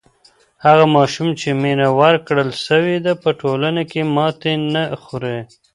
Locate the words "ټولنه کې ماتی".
3.41-4.53